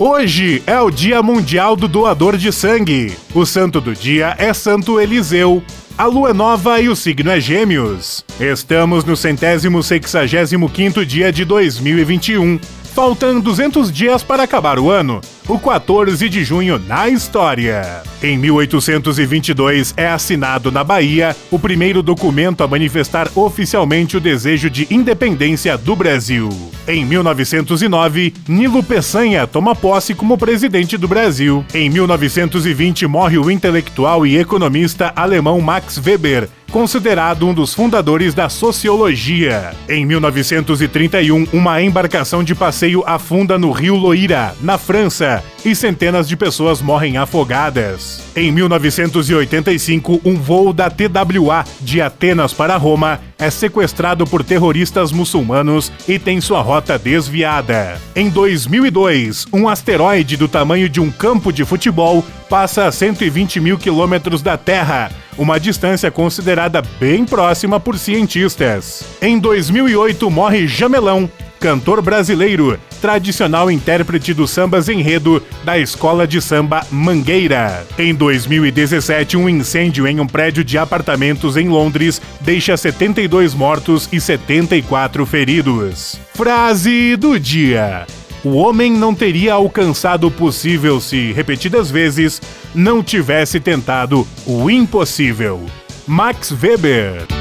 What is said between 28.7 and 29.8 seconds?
Peçanha toma